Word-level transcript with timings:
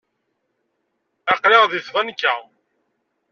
Aql-aɣ 1.33 1.63
deg 1.71 1.83
tbanka. 1.87 2.33